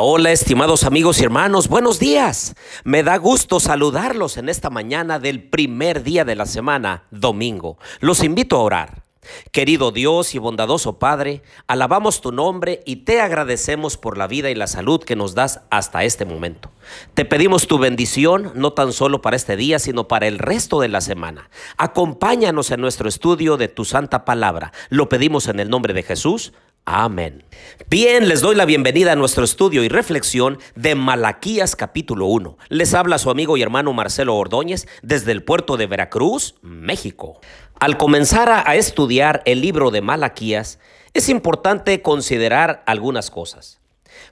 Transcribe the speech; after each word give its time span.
Hola, 0.00 0.30
estimados 0.30 0.84
amigos 0.84 1.20
y 1.20 1.24
hermanos, 1.24 1.66
buenos 1.66 1.98
días. 1.98 2.54
Me 2.84 3.02
da 3.02 3.16
gusto 3.16 3.58
saludarlos 3.58 4.36
en 4.36 4.48
esta 4.48 4.70
mañana 4.70 5.18
del 5.18 5.42
primer 5.42 6.04
día 6.04 6.24
de 6.24 6.36
la 6.36 6.46
semana, 6.46 7.02
domingo. 7.10 7.78
Los 7.98 8.22
invito 8.22 8.56
a 8.56 8.62
orar. 8.62 9.02
Querido 9.50 9.90
Dios 9.90 10.34
y 10.34 10.38
bondadoso 10.38 10.98
Padre, 10.98 11.42
alabamos 11.66 12.20
tu 12.20 12.32
nombre 12.32 12.80
y 12.86 12.96
te 12.96 13.20
agradecemos 13.20 13.96
por 13.96 14.16
la 14.16 14.26
vida 14.28 14.50
y 14.50 14.54
la 14.54 14.68
salud 14.68 15.02
que 15.02 15.16
nos 15.16 15.34
das 15.34 15.62
hasta 15.70 16.04
este 16.04 16.24
momento. 16.24 16.70
Te 17.14 17.24
pedimos 17.24 17.66
tu 17.66 17.78
bendición, 17.78 18.52
no 18.54 18.72
tan 18.72 18.92
solo 18.92 19.20
para 19.20 19.36
este 19.36 19.56
día, 19.56 19.78
sino 19.80 20.06
para 20.06 20.28
el 20.28 20.38
resto 20.38 20.80
de 20.80 20.88
la 20.88 21.00
semana. 21.00 21.50
Acompáñanos 21.76 22.70
en 22.70 22.80
nuestro 22.80 23.08
estudio 23.08 23.56
de 23.56 23.68
tu 23.68 23.84
santa 23.84 24.24
palabra. 24.24 24.72
Lo 24.88 25.08
pedimos 25.08 25.48
en 25.48 25.60
el 25.60 25.68
nombre 25.68 25.92
de 25.92 26.04
Jesús. 26.04 26.52
Amén. 26.90 27.44
Bien, 27.90 28.30
les 28.30 28.40
doy 28.40 28.56
la 28.56 28.64
bienvenida 28.64 29.12
a 29.12 29.14
nuestro 29.14 29.44
estudio 29.44 29.84
y 29.84 29.90
reflexión 29.90 30.58
de 30.74 30.94
Malaquías 30.94 31.76
capítulo 31.76 32.24
1. 32.28 32.56
Les 32.70 32.94
habla 32.94 33.18
su 33.18 33.28
amigo 33.28 33.58
y 33.58 33.62
hermano 33.62 33.92
Marcelo 33.92 34.34
Ordóñez 34.34 34.88
desde 35.02 35.32
el 35.32 35.44
puerto 35.44 35.76
de 35.76 35.86
Veracruz, 35.86 36.54
México. 36.62 37.42
Al 37.78 37.98
comenzar 37.98 38.48
a, 38.48 38.74
estudiar 38.74 39.42
el 39.44 39.60
libro 39.60 39.90
de 39.90 40.00
Malaquías, 40.00 40.78
es 41.12 41.28
importante 41.28 42.00
considerar 42.00 42.82
algunas 42.86 43.30
cosas. 43.30 43.82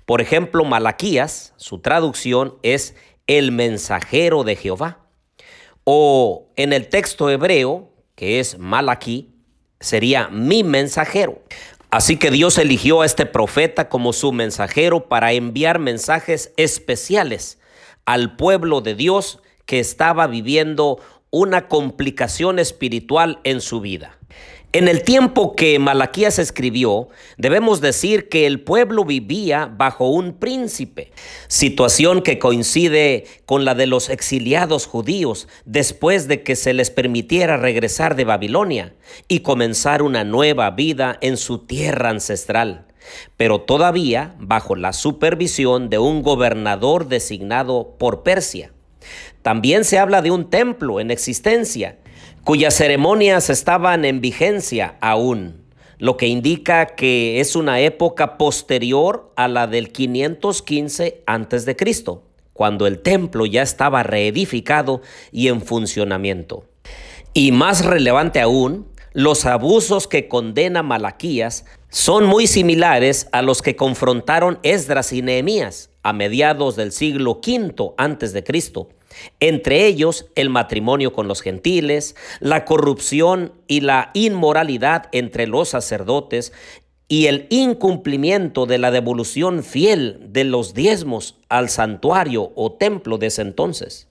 Por 0.06 0.22
ejemplo, 0.22 0.64
Malaquías, 0.64 1.52
su 1.58 1.80
traducción 1.80 2.56
es 2.62 2.94
el 3.26 3.52
mensajero 3.52 4.44
de 4.44 4.56
Jehová. 4.56 5.00
O 5.84 6.48
en 6.56 6.72
el 6.72 6.88
texto 6.88 7.28
hebreo, 7.28 7.92
que 8.14 8.40
es 8.40 8.58
Malaquí, 8.58 9.34
sería 9.78 10.28
mi 10.28 10.64
mensajero. 10.64 11.42
Así 11.90 12.16
que 12.16 12.30
Dios 12.30 12.58
eligió 12.58 13.02
a 13.02 13.06
este 13.06 13.26
profeta 13.26 13.88
como 13.88 14.12
su 14.12 14.32
mensajero 14.32 15.08
para 15.08 15.32
enviar 15.32 15.78
mensajes 15.78 16.52
especiales 16.56 17.58
al 18.04 18.36
pueblo 18.36 18.80
de 18.80 18.94
Dios 18.94 19.40
que 19.66 19.80
estaba 19.80 20.26
viviendo 20.26 20.98
una 21.30 21.68
complicación 21.68 22.58
espiritual 22.58 23.40
en 23.44 23.60
su 23.60 23.80
vida. 23.80 24.18
En 24.72 24.88
el 24.88 25.04
tiempo 25.04 25.56
que 25.56 25.78
Malaquías 25.78 26.38
escribió, 26.38 27.08
debemos 27.38 27.80
decir 27.80 28.28
que 28.28 28.46
el 28.46 28.60
pueblo 28.60 29.04
vivía 29.04 29.72
bajo 29.74 30.10
un 30.10 30.34
príncipe, 30.34 31.12
situación 31.48 32.20
que 32.20 32.38
coincide 32.38 33.24
con 33.46 33.64
la 33.64 33.74
de 33.74 33.86
los 33.86 34.10
exiliados 34.10 34.86
judíos 34.86 35.48
después 35.64 36.28
de 36.28 36.42
que 36.42 36.56
se 36.56 36.74
les 36.74 36.90
permitiera 36.90 37.56
regresar 37.56 38.16
de 38.16 38.24
Babilonia 38.24 38.94
y 39.28 39.40
comenzar 39.40 40.02
una 40.02 40.24
nueva 40.24 40.70
vida 40.72 41.16
en 41.22 41.38
su 41.38 41.60
tierra 41.60 42.10
ancestral, 42.10 42.86
pero 43.38 43.62
todavía 43.62 44.34
bajo 44.38 44.76
la 44.76 44.92
supervisión 44.92 45.88
de 45.88 45.98
un 45.98 46.22
gobernador 46.22 47.08
designado 47.08 47.94
por 47.98 48.22
Persia. 48.22 48.72
También 49.46 49.84
se 49.84 50.00
habla 50.00 50.22
de 50.22 50.32
un 50.32 50.50
templo 50.50 50.98
en 50.98 51.12
existencia, 51.12 52.00
cuyas 52.42 52.74
ceremonias 52.74 53.48
estaban 53.48 54.04
en 54.04 54.20
vigencia 54.20 54.96
aún, 55.00 55.62
lo 55.98 56.16
que 56.16 56.26
indica 56.26 56.86
que 56.86 57.38
es 57.38 57.54
una 57.54 57.78
época 57.78 58.38
posterior 58.38 59.32
a 59.36 59.46
la 59.46 59.68
del 59.68 59.92
515 59.92 61.22
a.C., 61.28 61.76
cuando 62.52 62.88
el 62.88 62.98
templo 62.98 63.46
ya 63.46 63.62
estaba 63.62 64.02
reedificado 64.02 65.00
y 65.30 65.46
en 65.46 65.62
funcionamiento. 65.62 66.64
Y 67.32 67.52
más 67.52 67.84
relevante 67.84 68.40
aún, 68.40 68.88
los 69.12 69.46
abusos 69.46 70.08
que 70.08 70.26
condena 70.26 70.82
Malaquías 70.82 71.66
son 71.88 72.26
muy 72.26 72.48
similares 72.48 73.28
a 73.30 73.42
los 73.42 73.62
que 73.62 73.76
confrontaron 73.76 74.58
Esdras 74.64 75.12
y 75.12 75.22
Nehemías 75.22 75.90
a 76.02 76.12
mediados 76.12 76.74
del 76.74 76.90
siglo 76.90 77.40
V 77.46 77.94
antes 77.96 78.32
de 78.32 78.42
Cristo 78.42 78.88
entre 79.40 79.86
ellos 79.86 80.26
el 80.34 80.50
matrimonio 80.50 81.12
con 81.12 81.28
los 81.28 81.40
gentiles, 81.42 82.16
la 82.40 82.64
corrupción 82.64 83.52
y 83.68 83.80
la 83.80 84.10
inmoralidad 84.14 85.08
entre 85.12 85.46
los 85.46 85.70
sacerdotes 85.70 86.52
y 87.08 87.26
el 87.26 87.46
incumplimiento 87.50 88.66
de 88.66 88.78
la 88.78 88.90
devolución 88.90 89.62
fiel 89.62 90.18
de 90.28 90.44
los 90.44 90.74
diezmos 90.74 91.36
al 91.48 91.68
santuario 91.68 92.52
o 92.56 92.72
templo 92.72 93.18
de 93.18 93.28
ese 93.28 93.42
entonces. 93.42 94.08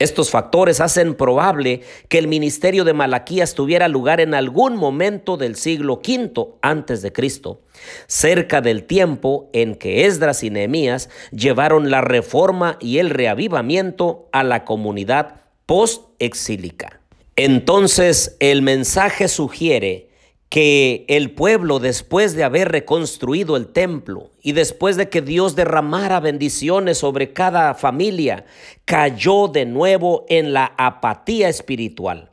Estos 0.00 0.30
factores 0.30 0.80
hacen 0.80 1.14
probable 1.14 1.82
que 2.08 2.18
el 2.18 2.26
ministerio 2.26 2.84
de 2.84 2.94
Malaquías 2.94 3.54
tuviera 3.54 3.86
lugar 3.86 4.20
en 4.20 4.32
algún 4.32 4.76
momento 4.76 5.36
del 5.36 5.56
siglo 5.56 6.00
V 6.02 6.54
antes 6.62 7.02
de 7.02 7.12
Cristo, 7.12 7.60
cerca 8.06 8.62
del 8.62 8.84
tiempo 8.84 9.50
en 9.52 9.74
que 9.74 10.06
Esdras 10.06 10.42
y 10.42 10.48
Nehemías 10.48 11.10
llevaron 11.32 11.90
la 11.90 12.00
reforma 12.00 12.78
y 12.80 12.96
el 12.96 13.10
reavivamiento 13.10 14.28
a 14.32 14.42
la 14.42 14.64
comunidad 14.64 15.42
post-exílica. 15.66 17.00
Entonces, 17.36 18.36
el 18.40 18.62
mensaje 18.62 19.28
sugiere 19.28 20.09
que 20.50 21.04
el 21.08 21.30
pueblo, 21.30 21.78
después 21.78 22.34
de 22.34 22.42
haber 22.42 22.72
reconstruido 22.72 23.56
el 23.56 23.68
templo 23.68 24.30
y 24.42 24.50
después 24.50 24.96
de 24.96 25.08
que 25.08 25.22
Dios 25.22 25.54
derramara 25.54 26.18
bendiciones 26.18 26.98
sobre 26.98 27.32
cada 27.32 27.72
familia, 27.74 28.44
cayó 28.84 29.46
de 29.46 29.64
nuevo 29.64 30.26
en 30.28 30.52
la 30.52 30.74
apatía 30.76 31.48
espiritual. 31.48 32.32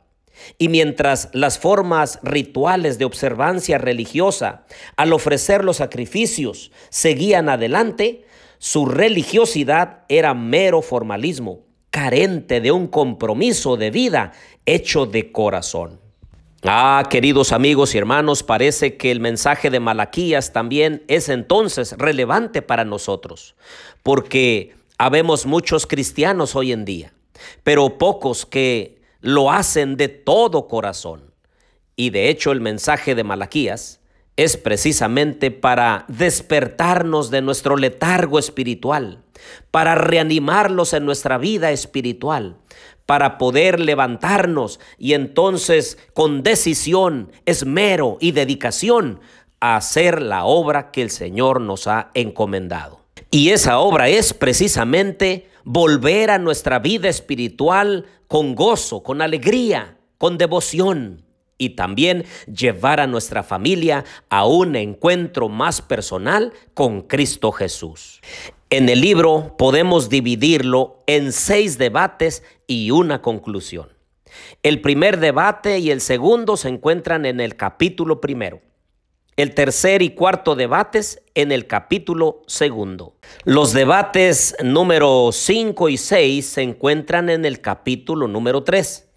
Y 0.58 0.68
mientras 0.68 1.30
las 1.32 1.60
formas 1.60 2.18
rituales 2.24 2.98
de 2.98 3.04
observancia 3.04 3.78
religiosa 3.78 4.66
al 4.96 5.12
ofrecer 5.12 5.64
los 5.64 5.76
sacrificios 5.76 6.72
seguían 6.90 7.48
adelante, 7.48 8.24
su 8.58 8.86
religiosidad 8.86 10.00
era 10.08 10.34
mero 10.34 10.82
formalismo, 10.82 11.60
carente 11.90 12.60
de 12.60 12.72
un 12.72 12.88
compromiso 12.88 13.76
de 13.76 13.92
vida 13.92 14.32
hecho 14.66 15.06
de 15.06 15.30
corazón. 15.30 16.07
Ah, 16.64 17.06
queridos 17.08 17.52
amigos 17.52 17.94
y 17.94 17.98
hermanos, 17.98 18.42
parece 18.42 18.96
que 18.96 19.12
el 19.12 19.20
mensaje 19.20 19.70
de 19.70 19.78
Malaquías 19.78 20.52
también 20.52 21.04
es 21.06 21.28
entonces 21.28 21.92
relevante 21.96 22.62
para 22.62 22.84
nosotros, 22.84 23.54
porque 24.02 24.74
habemos 24.98 25.46
muchos 25.46 25.86
cristianos 25.86 26.56
hoy 26.56 26.72
en 26.72 26.84
día, 26.84 27.12
pero 27.62 27.96
pocos 27.96 28.44
que 28.44 29.00
lo 29.20 29.52
hacen 29.52 29.96
de 29.96 30.08
todo 30.08 30.66
corazón. 30.66 31.32
Y 31.94 32.10
de 32.10 32.28
hecho 32.28 32.50
el 32.50 32.60
mensaje 32.60 33.14
de 33.14 33.22
Malaquías 33.22 34.00
es 34.36 34.56
precisamente 34.56 35.52
para 35.52 36.06
despertarnos 36.08 37.30
de 37.30 37.40
nuestro 37.40 37.76
letargo 37.76 38.36
espiritual, 38.36 39.22
para 39.70 39.94
reanimarlos 39.94 40.92
en 40.92 41.04
nuestra 41.04 41.38
vida 41.38 41.70
espiritual, 41.70 42.56
para 43.08 43.38
poder 43.38 43.80
levantarnos 43.80 44.80
y 44.98 45.14
entonces 45.14 45.96
con 46.12 46.42
decisión, 46.42 47.32
esmero 47.46 48.18
y 48.20 48.32
dedicación 48.32 49.20
hacer 49.60 50.20
la 50.20 50.44
obra 50.44 50.90
que 50.90 51.00
el 51.00 51.10
Señor 51.10 51.62
nos 51.62 51.86
ha 51.86 52.10
encomendado. 52.12 53.00
Y 53.30 53.48
esa 53.48 53.78
obra 53.78 54.10
es 54.10 54.34
precisamente 54.34 55.48
volver 55.64 56.30
a 56.30 56.38
nuestra 56.38 56.80
vida 56.80 57.08
espiritual 57.08 58.04
con 58.26 58.54
gozo, 58.54 59.02
con 59.02 59.22
alegría, 59.22 59.96
con 60.18 60.36
devoción 60.36 61.24
y 61.56 61.70
también 61.70 62.26
llevar 62.46 63.00
a 63.00 63.06
nuestra 63.06 63.42
familia 63.42 64.04
a 64.28 64.44
un 64.44 64.76
encuentro 64.76 65.48
más 65.48 65.80
personal 65.80 66.52
con 66.74 67.00
Cristo 67.00 67.52
Jesús. 67.52 68.20
En 68.70 68.90
el 68.90 69.00
libro 69.00 69.54
podemos 69.56 70.10
dividirlo 70.10 71.02
en 71.06 71.32
seis 71.32 71.78
debates 71.78 72.42
y 72.66 72.90
una 72.90 73.22
conclusión. 73.22 73.88
El 74.62 74.82
primer 74.82 75.20
debate 75.20 75.78
y 75.78 75.90
el 75.90 76.02
segundo 76.02 76.58
se 76.58 76.68
encuentran 76.68 77.24
en 77.24 77.40
el 77.40 77.56
capítulo 77.56 78.20
primero. 78.20 78.60
El 79.36 79.54
tercer 79.54 80.02
y 80.02 80.10
cuarto 80.10 80.54
debates 80.54 81.22
en 81.34 81.50
el 81.50 81.66
capítulo 81.66 82.42
segundo. 82.46 83.16
Los 83.44 83.72
debates 83.72 84.54
número 84.62 85.30
5 85.32 85.88
y 85.88 85.96
6 85.96 86.44
se 86.46 86.60
encuentran 86.60 87.30
en 87.30 87.46
el 87.46 87.62
capítulo 87.62 88.28
número 88.28 88.64
3. 88.64 89.08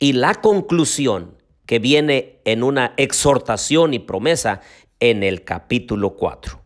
Y 0.00 0.14
la 0.14 0.34
conclusión, 0.34 1.36
que 1.64 1.78
viene 1.78 2.40
en 2.44 2.64
una 2.64 2.94
exhortación 2.96 3.94
y 3.94 4.00
promesa, 4.00 4.62
en 4.98 5.22
el 5.22 5.44
capítulo 5.44 6.16
4. 6.16 6.59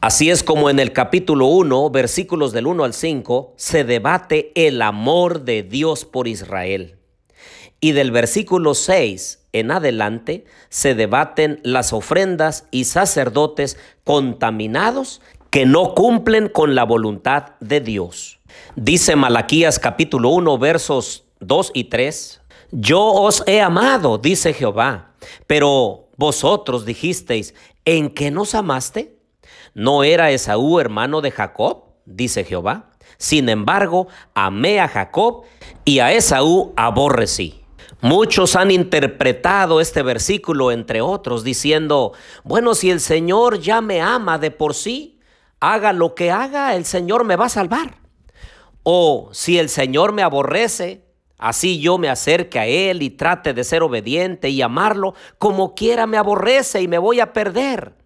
Así 0.00 0.30
es 0.30 0.42
como 0.42 0.70
en 0.70 0.78
el 0.78 0.94
capítulo 0.94 1.44
1, 1.48 1.90
versículos 1.90 2.52
del 2.52 2.66
1 2.66 2.84
al 2.84 2.94
5, 2.94 3.52
se 3.56 3.84
debate 3.84 4.50
el 4.54 4.80
amor 4.80 5.42
de 5.42 5.62
Dios 5.62 6.06
por 6.06 6.26
Israel. 6.26 6.96
Y 7.80 7.92
del 7.92 8.10
versículo 8.10 8.72
6 8.72 9.40
en 9.52 9.70
adelante 9.70 10.46
se 10.70 10.94
debaten 10.94 11.60
las 11.64 11.92
ofrendas 11.92 12.66
y 12.70 12.84
sacerdotes 12.84 13.76
contaminados 14.02 15.20
que 15.50 15.66
no 15.66 15.94
cumplen 15.94 16.48
con 16.48 16.74
la 16.74 16.84
voluntad 16.84 17.50
de 17.60 17.82
Dios. 17.82 18.40
Dice 18.76 19.16
Malaquías 19.16 19.78
capítulo 19.78 20.30
1 20.30 20.56
versos 20.56 21.24
2 21.40 21.72
y 21.74 21.84
3, 21.84 22.40
Yo 22.70 23.04
os 23.04 23.42
he 23.46 23.60
amado, 23.60 24.16
dice 24.16 24.54
Jehová, 24.54 25.12
pero 25.46 26.08
vosotros 26.16 26.86
dijisteis, 26.86 27.54
¿en 27.84 28.08
qué 28.08 28.30
nos 28.30 28.54
amaste? 28.54 29.19
¿No 29.74 30.04
era 30.04 30.30
Esaú 30.30 30.80
hermano 30.80 31.20
de 31.20 31.30
Jacob? 31.30 31.84
dice 32.04 32.44
Jehová. 32.44 32.90
Sin 33.18 33.48
embargo, 33.48 34.08
amé 34.34 34.80
a 34.80 34.88
Jacob 34.88 35.44
y 35.84 35.98
a 35.98 36.12
Esaú 36.12 36.72
aborrecí. 36.76 37.60
Muchos 38.02 38.56
han 38.56 38.70
interpretado 38.70 39.80
este 39.80 40.02
versículo, 40.02 40.72
entre 40.72 41.02
otros, 41.02 41.44
diciendo, 41.44 42.12
bueno, 42.44 42.74
si 42.74 42.90
el 42.90 43.00
Señor 43.00 43.60
ya 43.60 43.82
me 43.82 44.00
ama 44.00 44.38
de 44.38 44.50
por 44.50 44.74
sí, 44.74 45.20
haga 45.60 45.92
lo 45.92 46.14
que 46.14 46.30
haga, 46.30 46.74
el 46.76 46.86
Señor 46.86 47.24
me 47.24 47.36
va 47.36 47.46
a 47.46 47.50
salvar. 47.50 47.98
O 48.82 49.28
si 49.32 49.58
el 49.58 49.68
Señor 49.68 50.12
me 50.12 50.22
aborrece, 50.22 51.04
así 51.36 51.78
yo 51.78 51.98
me 51.98 52.08
acerque 52.08 52.58
a 52.58 52.66
Él 52.66 53.02
y 53.02 53.10
trate 53.10 53.52
de 53.52 53.64
ser 53.64 53.82
obediente 53.82 54.48
y 54.48 54.62
amarlo, 54.62 55.14
como 55.38 55.74
quiera 55.74 56.06
me 56.06 56.16
aborrece 56.16 56.80
y 56.80 56.88
me 56.88 56.96
voy 56.96 57.20
a 57.20 57.34
perder. 57.34 57.99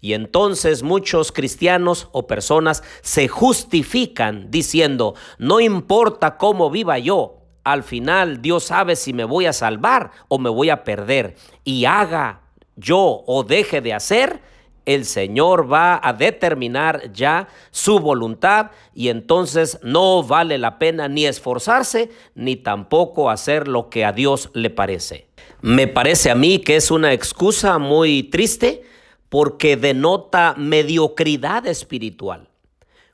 Y 0.00 0.14
entonces 0.14 0.82
muchos 0.82 1.32
cristianos 1.32 2.08
o 2.12 2.26
personas 2.26 2.82
se 3.02 3.28
justifican 3.28 4.50
diciendo, 4.50 5.14
no 5.38 5.60
importa 5.60 6.36
cómo 6.36 6.70
viva 6.70 6.98
yo, 6.98 7.40
al 7.64 7.82
final 7.82 8.40
Dios 8.42 8.64
sabe 8.64 8.96
si 8.96 9.12
me 9.12 9.24
voy 9.24 9.46
a 9.46 9.52
salvar 9.52 10.10
o 10.28 10.38
me 10.38 10.50
voy 10.50 10.70
a 10.70 10.84
perder. 10.84 11.36
Y 11.64 11.84
haga 11.84 12.42
yo 12.76 13.22
o 13.26 13.44
deje 13.44 13.80
de 13.80 13.92
hacer, 13.92 14.40
el 14.86 15.04
Señor 15.04 15.70
va 15.70 16.00
a 16.02 16.12
determinar 16.12 17.12
ya 17.12 17.48
su 17.70 18.00
voluntad 18.00 18.70
y 18.94 19.08
entonces 19.08 19.78
no 19.82 20.22
vale 20.22 20.58
la 20.58 20.78
pena 20.78 21.06
ni 21.08 21.26
esforzarse 21.26 22.10
ni 22.34 22.56
tampoco 22.56 23.30
hacer 23.30 23.68
lo 23.68 23.90
que 23.90 24.04
a 24.04 24.12
Dios 24.12 24.50
le 24.54 24.70
parece. 24.70 25.28
Me 25.60 25.86
parece 25.86 26.30
a 26.30 26.34
mí 26.34 26.58
que 26.58 26.76
es 26.76 26.90
una 26.90 27.12
excusa 27.12 27.78
muy 27.78 28.24
triste 28.24 28.82
porque 29.30 29.76
denota 29.76 30.54
mediocridad 30.58 31.66
espiritual. 31.66 32.48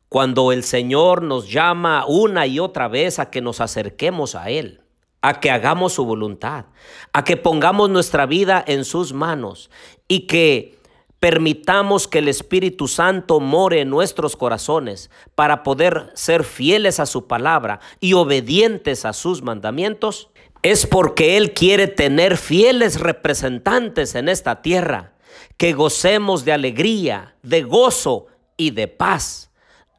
Cuando 0.08 0.50
el 0.50 0.64
Señor 0.64 1.22
nos 1.22 1.50
llama 1.50 2.04
una 2.06 2.46
y 2.46 2.58
otra 2.58 2.88
vez 2.88 3.18
a 3.18 3.30
que 3.30 3.40
nos 3.40 3.60
acerquemos 3.60 4.34
a 4.34 4.50
Él, 4.50 4.80
a 5.20 5.40
que 5.40 5.50
hagamos 5.50 5.92
su 5.92 6.04
voluntad, 6.04 6.66
a 7.12 7.22
que 7.22 7.36
pongamos 7.36 7.90
nuestra 7.90 8.24
vida 8.24 8.64
en 8.66 8.84
sus 8.84 9.12
manos 9.12 9.70
y 10.08 10.20
que 10.20 10.78
permitamos 11.20 12.08
que 12.08 12.18
el 12.18 12.28
Espíritu 12.28 12.88
Santo 12.88 13.40
more 13.40 13.80
en 13.80 13.90
nuestros 13.90 14.36
corazones 14.36 15.10
para 15.34 15.62
poder 15.62 16.12
ser 16.14 16.44
fieles 16.44 16.98
a 16.98 17.06
su 17.06 17.26
palabra 17.26 17.80
y 18.00 18.14
obedientes 18.14 19.04
a 19.04 19.12
sus 19.12 19.42
mandamientos, 19.42 20.30
es 20.62 20.86
porque 20.86 21.36
Él 21.36 21.52
quiere 21.52 21.88
tener 21.88 22.38
fieles 22.38 23.00
representantes 23.00 24.14
en 24.14 24.28
esta 24.28 24.62
tierra 24.62 25.15
que 25.56 25.72
gocemos 25.72 26.44
de 26.44 26.52
alegría, 26.52 27.34
de 27.42 27.62
gozo 27.62 28.26
y 28.56 28.70
de 28.70 28.88
paz, 28.88 29.50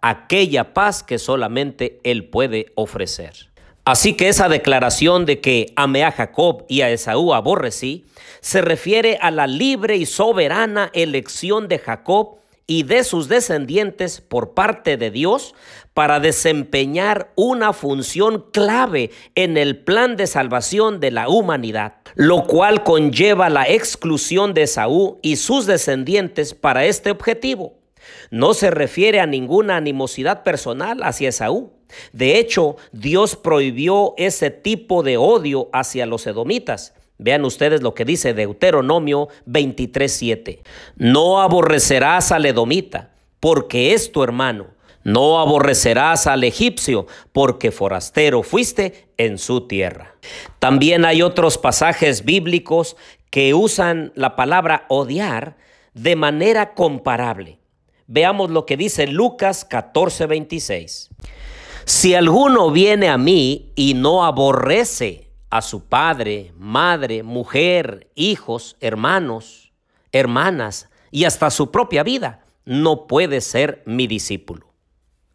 aquella 0.01 0.73
paz 0.73 1.03
que 1.03 1.19
solamente 1.19 1.99
Él 2.03 2.25
puede 2.25 2.71
ofrecer. 2.75 3.49
Así 3.85 4.15
que 4.15 4.27
esa 4.27 4.49
declaración 4.49 5.25
de 5.25 5.39
que 5.39 5.71
amé 5.75 6.03
a 6.03 6.11
Jacob 6.11 6.65
y 6.67 6.81
a 6.81 6.89
Esaú 6.89 7.33
aborrecí, 7.33 8.05
se 8.41 8.61
refiere 8.61 9.17
a 9.21 9.31
la 9.31 9.47
libre 9.47 9.95
y 9.95 10.05
soberana 10.05 10.91
elección 10.93 11.67
de 11.69 11.79
Jacob 11.79 12.39
y 12.67 12.83
de 12.83 13.05
sus 13.05 13.29
descendientes 13.29 14.19
por 14.19 14.53
parte 14.53 14.97
de 14.97 15.09
Dios 15.09 15.55
para 15.93 16.19
desempeñar 16.19 17.31
una 17.35 17.71
función 17.71 18.45
clave 18.51 19.09
en 19.35 19.57
el 19.57 19.83
plan 19.83 20.17
de 20.17 20.27
salvación 20.27 20.99
de 20.99 21.11
la 21.11 21.29
humanidad, 21.29 21.95
lo 22.15 22.45
cual 22.45 22.83
conlleva 22.83 23.49
la 23.49 23.63
exclusión 23.67 24.53
de 24.53 24.67
Saúl 24.67 25.17
y 25.21 25.37
sus 25.37 25.65
descendientes 25.65 26.53
para 26.53 26.85
este 26.85 27.09
objetivo. 27.09 27.73
No 28.29 28.53
se 28.53 28.69
refiere 28.69 29.21
a 29.21 29.25
ninguna 29.25 29.77
animosidad 29.77 30.43
personal 30.43 31.01
hacia 31.03 31.31
Saúl. 31.31 31.71
De 32.11 32.37
hecho, 32.37 32.75
Dios 32.91 33.37
prohibió 33.37 34.13
ese 34.17 34.49
tipo 34.49 35.03
de 35.03 35.15
odio 35.15 35.69
hacia 35.71 36.05
los 36.05 36.27
edomitas 36.27 36.93
Vean 37.17 37.45
ustedes 37.45 37.81
lo 37.81 37.93
que 37.93 38.05
dice 38.05 38.33
Deuteronomio 38.33 39.29
23:7. 39.45 40.61
No 40.95 41.41
aborrecerás 41.41 42.31
al 42.31 42.45
edomita, 42.45 43.11
porque 43.39 43.93
es 43.93 44.11
tu 44.11 44.23
hermano. 44.23 44.67
No 45.03 45.39
aborrecerás 45.39 46.27
al 46.27 46.43
egipcio, 46.43 47.07
porque 47.31 47.71
forastero 47.71 48.43
fuiste 48.43 49.07
en 49.17 49.37
su 49.37 49.67
tierra. 49.67 50.15
También 50.59 51.05
hay 51.05 51.21
otros 51.21 51.57
pasajes 51.57 52.25
bíblicos 52.25 52.97
que 53.29 53.53
usan 53.53 54.11
la 54.15 54.35
palabra 54.35 54.85
odiar 54.89 55.57
de 55.93 56.15
manera 56.15 56.73
comparable. 56.73 57.59
Veamos 58.07 58.51
lo 58.51 58.65
que 58.65 58.77
dice 58.77 59.07
Lucas 59.07 59.67
14:26. 59.69 61.09
Si 61.85 62.13
alguno 62.13 62.69
viene 62.71 63.07
a 63.09 63.17
mí 63.17 63.71
y 63.75 63.93
no 63.93 64.25
aborrece 64.25 65.26
a 65.57 65.61
su 65.61 65.85
padre, 65.85 66.53
madre, 66.57 67.23
mujer, 67.23 68.09
hijos, 68.15 68.77
hermanos, 68.79 69.71
hermanas 70.11 70.89
y 71.11 71.25
hasta 71.25 71.49
su 71.49 71.71
propia 71.71 72.03
vida, 72.03 72.43
no 72.65 73.07
puede 73.07 73.41
ser 73.41 73.81
mi 73.85 74.07
discípulo. 74.07 74.67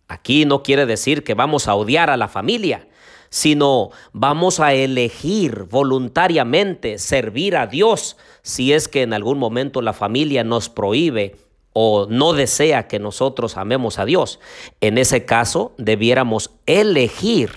Aquí 0.09 0.45
no 0.45 0.63
quiere 0.63 0.87
decir 0.87 1.25
que 1.25 1.35
vamos 1.35 1.69
a 1.69 1.75
odiar 1.75 2.11
a 2.11 2.17
la 2.17 2.29
familia, 2.29 2.87
sino 3.31 3.91
vamos 4.13 4.61
a 4.61 4.75
elegir 4.75 5.65
voluntariamente 5.65 6.99
servir 6.99 7.57
a 7.57 7.67
Dios 7.67 8.19
si 8.43 8.75
es 8.75 8.89
que 8.89 9.03
en 9.03 9.15
algún 9.15 9.39
momento 9.39 9.81
la 9.81 9.95
familia 9.95 10.45
nos 10.45 10.69
prohíbe 10.69 11.37
o 11.73 12.07
no 12.11 12.35
desea 12.35 12.89
que 12.89 12.99
nosotros 12.99 13.57
amemos 13.57 13.99
a 13.99 14.05
Dios. 14.05 14.39
En 14.83 14.99
ese 14.99 15.25
caso, 15.25 15.73
debiéramos 15.79 16.51
elegir 16.67 17.51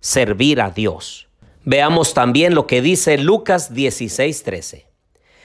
servir 0.00 0.62
a 0.62 0.70
Dios. 0.70 1.28
Veamos 1.64 2.14
también 2.14 2.54
lo 2.54 2.66
que 2.66 2.82
dice 2.82 3.18
Lucas 3.18 3.72
16:13. 3.72 4.86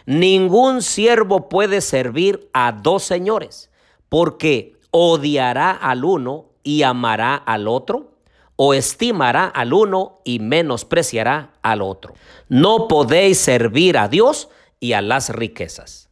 Ningún 0.06 0.82
siervo 0.82 1.50
puede 1.50 1.82
servir 1.82 2.50
a 2.54 2.72
dos 2.72 3.04
señores, 3.04 3.70
porque 4.10 4.78
odiará 4.92 5.72
al 5.72 6.06
uno 6.06 6.46
y 6.64 6.84
amará 6.84 7.36
al 7.36 7.68
otro, 7.68 8.16
o 8.56 8.74
estimará 8.74 9.46
al 9.46 9.74
uno 9.74 10.22
y 10.24 10.40
menospreciará 10.40 11.54
al 11.62 11.82
otro. 11.82 12.16
No 12.50 12.88
podéis 12.88 13.38
servir 13.38 13.98
a 13.98 14.08
Dios 14.08 14.50
y 14.80 14.94
a 14.94 15.02
las 15.02 15.30
riquezas. 15.30 16.10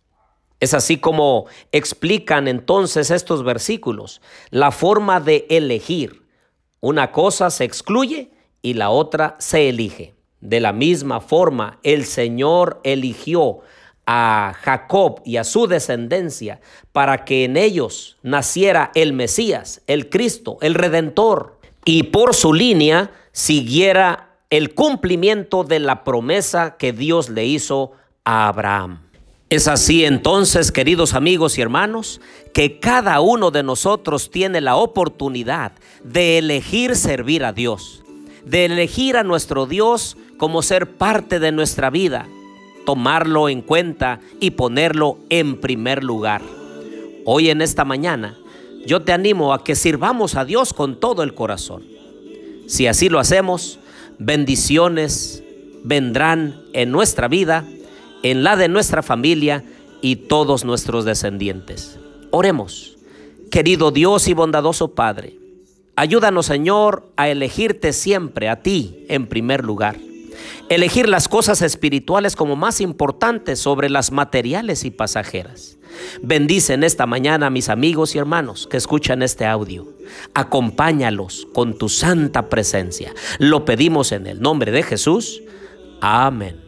Es 0.59 0.73
así 0.73 0.97
como 0.97 1.45
explican 1.71 2.47
entonces 2.47 3.11
estos 3.11 3.43
versículos 3.43 4.21
la 4.51 4.71
forma 4.71 5.19
de 5.19 5.47
elegir. 5.49 6.27
Una 6.81 7.11
cosa 7.11 7.49
se 7.49 7.63
excluye 7.63 8.34
y 8.65 8.73
la 8.73 8.89
otra 8.89 9.35
se 9.37 9.69
elige. 9.69 10.15
De 10.41 10.59
la 10.59 10.73
misma 10.73 11.21
forma, 11.21 11.77
el 11.83 12.03
Señor 12.03 12.81
eligió 12.83 13.59
a 14.07 14.55
Jacob 14.59 15.21
y 15.23 15.37
a 15.37 15.43
su 15.43 15.67
descendencia 15.67 16.61
para 16.91 17.25
que 17.25 17.43
en 17.43 17.57
ellos 17.57 18.17
naciera 18.23 18.91
el 18.95 19.13
Mesías, 19.13 19.83
el 19.85 20.09
Cristo, 20.09 20.57
el 20.61 20.73
Redentor, 20.73 21.59
y 21.85 22.03
por 22.03 22.33
su 22.33 22.55
línea 22.55 23.11
siguiera 23.31 24.31
el 24.49 24.73
cumplimiento 24.73 25.63
de 25.63 25.77
la 25.77 26.03
promesa 26.03 26.75
que 26.77 26.91
Dios 26.91 27.29
le 27.29 27.45
hizo 27.45 27.91
a 28.23 28.47
Abraham. 28.47 29.03
Es 29.51 29.67
así 29.67 30.05
entonces, 30.05 30.71
queridos 30.71 31.13
amigos 31.13 31.59
y 31.59 31.61
hermanos, 31.61 32.19
que 32.51 32.79
cada 32.79 33.21
uno 33.21 33.51
de 33.51 33.61
nosotros 33.61 34.31
tiene 34.31 34.59
la 34.59 34.75
oportunidad 34.75 35.73
de 36.03 36.39
elegir 36.39 36.95
servir 36.95 37.43
a 37.43 37.53
Dios 37.53 38.01
de 38.45 38.65
elegir 38.65 39.17
a 39.17 39.23
nuestro 39.23 39.65
Dios 39.65 40.17
como 40.37 40.61
ser 40.61 40.97
parte 40.97 41.39
de 41.39 41.51
nuestra 41.51 41.89
vida, 41.89 42.27
tomarlo 42.85 43.49
en 43.49 43.61
cuenta 43.61 44.19
y 44.39 44.51
ponerlo 44.51 45.17
en 45.29 45.59
primer 45.59 46.03
lugar. 46.03 46.41
Hoy 47.25 47.49
en 47.49 47.61
esta 47.61 47.85
mañana 47.85 48.37
yo 48.85 49.01
te 49.01 49.11
animo 49.11 49.53
a 49.53 49.63
que 49.63 49.75
sirvamos 49.75 50.35
a 50.35 50.45
Dios 50.45 50.73
con 50.73 50.99
todo 50.99 51.23
el 51.23 51.33
corazón. 51.33 51.83
Si 52.67 52.87
así 52.87 53.09
lo 53.09 53.19
hacemos, 53.19 53.79
bendiciones 54.19 55.43
vendrán 55.83 56.61
en 56.73 56.91
nuestra 56.91 57.27
vida, 57.27 57.63
en 58.23 58.43
la 58.43 58.55
de 58.55 58.67
nuestra 58.67 59.03
familia 59.03 59.63
y 60.01 60.15
todos 60.15 60.65
nuestros 60.65 61.05
descendientes. 61.05 61.99
Oremos, 62.31 62.97
querido 63.51 63.91
Dios 63.91 64.27
y 64.27 64.33
bondadoso 64.33 64.89
Padre. 64.89 65.44
Ayúdanos, 65.95 66.47
Señor, 66.47 67.09
a 67.15 67.29
elegirte 67.29 67.93
siempre 67.93 68.49
a 68.49 68.61
ti 68.61 69.05
en 69.07 69.27
primer 69.27 69.63
lugar. 69.63 69.97
Elegir 70.67 71.07
las 71.07 71.27
cosas 71.27 71.61
espirituales 71.61 72.35
como 72.35 72.55
más 72.55 72.81
importantes 72.81 73.59
sobre 73.59 73.89
las 73.89 74.11
materiales 74.11 74.83
y 74.83 74.91
pasajeras. 74.91 75.77
Bendice 76.21 76.73
en 76.73 76.83
esta 76.83 77.05
mañana 77.05 77.47
a 77.47 77.49
mis 77.49 77.69
amigos 77.69 78.15
y 78.15 78.17
hermanos 78.17 78.67
que 78.69 78.77
escuchan 78.77 79.21
este 79.21 79.45
audio. 79.45 79.87
Acompáñalos 80.33 81.47
con 81.53 81.77
tu 81.77 81.87
santa 81.87 82.49
presencia. 82.49 83.13
Lo 83.39 83.63
pedimos 83.63 84.11
en 84.11 84.27
el 84.27 84.41
nombre 84.41 84.71
de 84.71 84.83
Jesús. 84.83 85.41
Amén. 86.01 86.64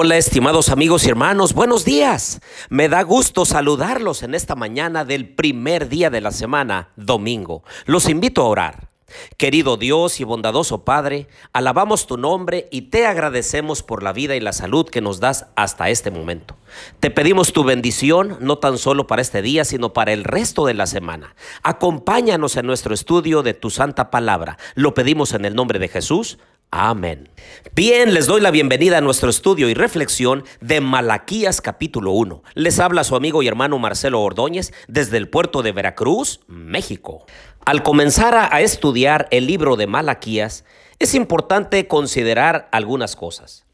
Hola, 0.00 0.16
estimados 0.16 0.68
amigos 0.68 1.04
y 1.04 1.08
hermanos, 1.08 1.54
buenos 1.54 1.84
días. 1.84 2.40
Me 2.68 2.88
da 2.88 3.02
gusto 3.02 3.44
saludarlos 3.44 4.22
en 4.22 4.36
esta 4.36 4.54
mañana 4.54 5.04
del 5.04 5.28
primer 5.28 5.88
día 5.88 6.08
de 6.08 6.20
la 6.20 6.30
semana, 6.30 6.90
domingo. 6.94 7.64
Los 7.84 8.08
invito 8.08 8.42
a 8.42 8.46
orar. 8.46 8.88
Querido 9.36 9.76
Dios 9.76 10.20
y 10.20 10.24
bondadoso 10.24 10.84
Padre, 10.84 11.26
alabamos 11.52 12.06
tu 12.06 12.16
nombre 12.16 12.68
y 12.70 12.82
te 12.82 13.06
agradecemos 13.06 13.82
por 13.82 14.04
la 14.04 14.12
vida 14.12 14.36
y 14.36 14.40
la 14.40 14.52
salud 14.52 14.88
que 14.88 15.00
nos 15.00 15.18
das 15.18 15.46
hasta 15.56 15.90
este 15.90 16.12
momento. 16.12 16.56
Te 17.00 17.10
pedimos 17.10 17.52
tu 17.52 17.64
bendición, 17.64 18.36
no 18.38 18.58
tan 18.58 18.78
solo 18.78 19.08
para 19.08 19.22
este 19.22 19.42
día, 19.42 19.64
sino 19.64 19.92
para 19.92 20.12
el 20.12 20.22
resto 20.22 20.64
de 20.64 20.74
la 20.74 20.86
semana. 20.86 21.34
Acompáñanos 21.64 22.56
en 22.56 22.66
nuestro 22.66 22.94
estudio 22.94 23.42
de 23.42 23.54
tu 23.54 23.68
santa 23.70 24.12
palabra. 24.12 24.58
Lo 24.76 24.94
pedimos 24.94 25.32
en 25.32 25.44
el 25.44 25.56
nombre 25.56 25.80
de 25.80 25.88
Jesús. 25.88 26.38
Amén. 26.70 27.30
Bien, 27.74 28.12
les 28.12 28.26
doy 28.26 28.42
la 28.42 28.50
bienvenida 28.50 28.98
a 28.98 29.00
nuestro 29.00 29.30
estudio 29.30 29.70
y 29.70 29.74
reflexión 29.74 30.44
de 30.60 30.82
Malaquías 30.82 31.62
capítulo 31.62 32.12
1. 32.12 32.42
Les 32.52 32.78
habla 32.78 33.04
su 33.04 33.16
amigo 33.16 33.42
y 33.42 33.48
hermano 33.48 33.78
Marcelo 33.78 34.20
Ordóñez 34.20 34.74
desde 34.86 35.16
el 35.16 35.30
puerto 35.30 35.62
de 35.62 35.72
Veracruz, 35.72 36.40
México. 36.46 37.24
Al 37.64 37.82
comenzar 37.82 38.34
a, 38.34 38.60
estudiar 38.60 39.28
el 39.30 39.46
libro 39.46 39.76
de 39.76 39.86
Malaquías, 39.86 40.66
es 40.98 41.14
importante 41.14 41.88
considerar 41.88 42.68
algunas 42.70 43.16
cosas. 43.16 43.64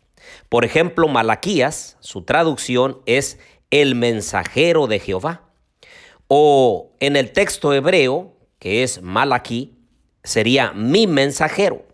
Por 0.49 0.65
ejemplo, 0.65 1.09
Malaquías, 1.09 1.97
su 1.99 2.23
traducción 2.23 3.01
es 3.07 3.41
el 3.71 3.97
mensajero 3.97 4.87
de 4.87 5.01
Jehová. 5.01 5.43
O 6.29 6.93
en 7.01 7.17
el 7.17 7.33
texto 7.33 7.73
hebreo, 7.73 8.37
que 8.61 8.85
es 8.85 9.03
Malaquí, 9.03 9.75
sería 10.25 10.73
mi 10.73 11.07
mensajero. 11.07 11.85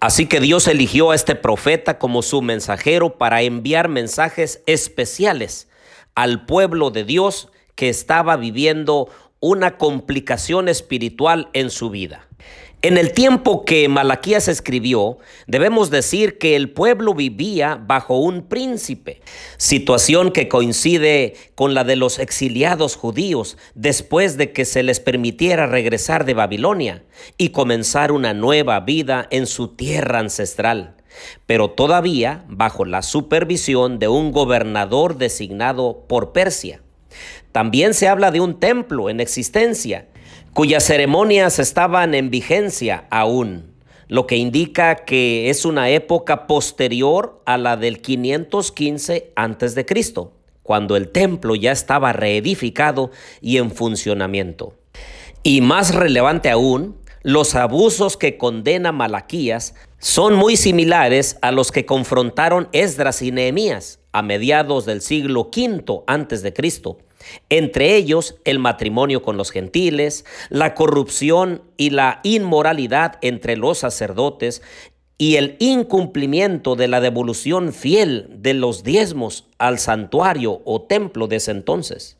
Así 0.00 0.24
que 0.26 0.40
Dios 0.40 0.66
eligió 0.66 1.10
a 1.10 1.14
este 1.14 1.34
profeta 1.34 1.98
como 1.98 2.22
su 2.22 2.40
mensajero 2.40 3.18
para 3.18 3.42
enviar 3.42 3.88
mensajes 3.88 4.62
especiales 4.64 5.68
al 6.14 6.46
pueblo 6.46 6.90
de 6.90 7.04
Dios 7.04 7.48
que 7.74 7.90
estaba 7.90 8.38
viviendo 8.38 9.10
una 9.40 9.76
complicación 9.76 10.68
espiritual 10.68 11.50
en 11.52 11.68
su 11.68 11.90
vida. 11.90 12.26
En 12.82 12.96
el 12.96 13.12
tiempo 13.12 13.66
que 13.66 13.90
Malaquías 13.90 14.48
escribió, 14.48 15.18
debemos 15.46 15.90
decir 15.90 16.38
que 16.38 16.56
el 16.56 16.70
pueblo 16.70 17.12
vivía 17.12 17.78
bajo 17.78 18.18
un 18.18 18.48
príncipe, 18.48 19.20
situación 19.58 20.32
que 20.32 20.48
coincide 20.48 21.34
con 21.54 21.74
la 21.74 21.84
de 21.84 21.96
los 21.96 22.18
exiliados 22.18 22.96
judíos 22.96 23.58
después 23.74 24.38
de 24.38 24.52
que 24.52 24.64
se 24.64 24.82
les 24.82 24.98
permitiera 24.98 25.66
regresar 25.66 26.24
de 26.24 26.32
Babilonia 26.32 27.04
y 27.36 27.50
comenzar 27.50 28.12
una 28.12 28.32
nueva 28.32 28.80
vida 28.80 29.28
en 29.30 29.46
su 29.46 29.68
tierra 29.68 30.18
ancestral, 30.18 30.96
pero 31.44 31.72
todavía 31.72 32.46
bajo 32.48 32.86
la 32.86 33.02
supervisión 33.02 33.98
de 33.98 34.08
un 34.08 34.32
gobernador 34.32 35.18
designado 35.18 36.06
por 36.08 36.32
Persia. 36.32 36.80
También 37.52 37.94
se 37.94 38.08
habla 38.08 38.30
de 38.30 38.40
un 38.40 38.60
templo 38.60 39.10
en 39.10 39.20
existencia 39.20 40.06
cuyas 40.52 40.84
ceremonias 40.84 41.58
estaban 41.58 42.14
en 42.14 42.30
vigencia 42.30 43.06
aún, 43.10 43.72
lo 44.08 44.26
que 44.26 44.36
indica 44.36 44.96
que 44.96 45.50
es 45.50 45.64
una 45.64 45.90
época 45.90 46.46
posterior 46.46 47.40
a 47.46 47.56
la 47.56 47.76
del 47.76 48.00
515 48.00 49.32
a.C., 49.36 49.86
cuando 50.62 50.96
el 50.96 51.08
templo 51.08 51.54
ya 51.54 51.72
estaba 51.72 52.12
reedificado 52.12 53.10
y 53.40 53.56
en 53.58 53.70
funcionamiento. 53.70 54.74
Y 55.42 55.60
más 55.60 55.94
relevante 55.94 56.50
aún, 56.50 56.96
los 57.22 57.54
abusos 57.54 58.16
que 58.16 58.36
condena 58.36 58.92
Malaquías 58.92 59.74
son 59.98 60.34
muy 60.34 60.56
similares 60.56 61.38
a 61.42 61.52
los 61.52 61.72
que 61.72 61.86
confrontaron 61.86 62.68
Esdras 62.72 63.22
y 63.22 63.30
Nehemías 63.30 64.00
a 64.12 64.22
mediados 64.22 64.86
del 64.86 65.00
siglo 65.00 65.50
V 65.54 66.52
Cristo 66.54 66.98
entre 67.48 67.96
ellos 67.96 68.36
el 68.44 68.58
matrimonio 68.58 69.22
con 69.22 69.36
los 69.36 69.50
gentiles, 69.50 70.24
la 70.48 70.74
corrupción 70.74 71.62
y 71.76 71.90
la 71.90 72.20
inmoralidad 72.22 73.18
entre 73.22 73.56
los 73.56 73.78
sacerdotes 73.78 74.62
y 75.18 75.36
el 75.36 75.56
incumplimiento 75.58 76.76
de 76.76 76.88
la 76.88 77.00
devolución 77.00 77.74
fiel 77.74 78.26
de 78.38 78.54
los 78.54 78.82
diezmos 78.84 79.46
al 79.58 79.78
santuario 79.78 80.62
o 80.64 80.82
templo 80.82 81.26
de 81.26 81.36
ese 81.36 81.50
entonces. 81.50 82.19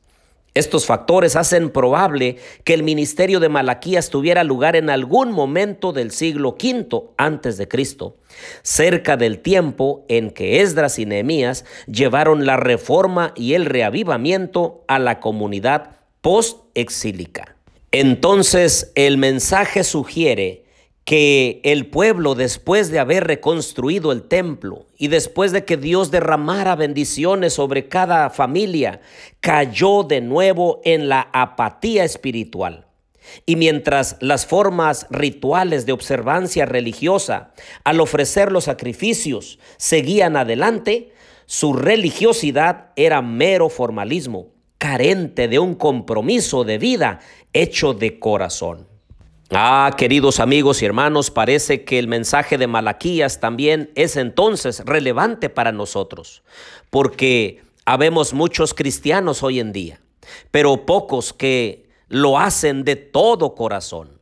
Estos 0.54 0.85
factores 0.85 1.37
hacen 1.37 1.71
probable 1.71 2.37
que 2.64 2.75
el 2.75 2.83
ministerio 2.83 3.38
de 3.38 3.49
Malaquías 3.49 4.11
tuviera 4.11 4.42
lugar 4.42 4.75
en 4.75 4.90
algún 4.90 5.30
momento 5.30 5.92
del 5.92 6.11
siglo 6.11 6.57
V 6.61 7.02
antes 7.16 7.57
de 7.57 7.69
Cristo, 7.69 8.16
cerca 8.62 9.16
del 9.16 9.38
tiempo 9.38 10.04
en 10.09 10.30
que 10.30 10.61
Esdras 10.61 10.99
y 10.99 11.07
Nehemías 11.07 11.64
llevaron 11.87 12.47
la 12.47 12.57
reforma 12.57 13.33
y 13.37 13.54
el 13.54 13.64
reavivamiento 13.64 14.85
a 14.88 14.99
la 14.99 15.21
comunidad 15.21 15.99
post-exílica. 16.21 17.54
Entonces, 17.92 18.90
el 18.97 19.19
mensaje 19.19 19.85
sugiere 19.85 20.64
que 21.04 21.61
el 21.64 21.87
pueblo, 21.87 22.35
después 22.35 22.90
de 22.90 22.99
haber 22.99 23.26
reconstruido 23.26 24.12
el 24.12 24.23
templo 24.23 24.87
y 24.97 25.09
después 25.09 25.50
de 25.52 25.64
que 25.64 25.76
Dios 25.76 26.11
derramara 26.11 26.76
bendiciones 26.76 27.54
sobre 27.54 27.88
cada 27.88 28.30
familia, 28.30 29.00
cayó 29.40 30.04
de 30.04 30.21
nuevo 30.21 30.80
en 30.85 31.09
la 31.09 31.28
apatía 31.33 32.04
espiritual. 32.04 32.87
Y 33.47 33.57
mientras 33.57 34.16
las 34.21 34.47
formas 34.47 35.07
rituales 35.11 35.87
de 35.87 35.92
observancia 35.92 36.66
religiosa 36.66 37.52
al 37.85 38.00
ofrecer 38.00 38.52
los 38.52 38.64
sacrificios 38.64 39.59
seguían 39.76 40.37
adelante, 40.37 41.12
su 41.47 41.73
religiosidad 41.73 42.90
era 42.97 43.23
mero 43.23 43.69
formalismo, 43.69 44.49
carente 44.78 45.49
de 45.49 45.59
un 45.59 45.75
compromiso 45.75 46.64
de 46.64 46.78
vida 46.78 47.21
hecho 47.52 47.95
de 47.95 48.19
corazón. 48.19 48.89
Ah, 49.52 49.92
queridos 49.97 50.38
amigos 50.38 50.80
y 50.80 50.87
hermanos, 50.87 51.33
parece 51.33 51.85
que 51.85 51.99
el 51.99 52.07
mensaje 52.07 52.57
de 52.57 52.69
Malaquías 52.69 53.40
también 53.40 53.90
es 53.97 54.16
entonces 54.16 54.80
relevante 54.87 55.49
para 55.49 55.73
nosotros, 55.73 56.45
porque 56.88 57.61
habemos 57.85 58.33
muchos 58.33 58.75
cristianos 58.75 59.42
hoy 59.42 59.59
en 59.59 59.73
día, 59.73 60.00
pero 60.52 60.87
pocos 60.87 61.33
que 61.33 61.88
lo 62.07 62.38
hacen 62.38 62.85
de 62.85 62.95
todo 62.95 63.57
corazón. 63.57 64.21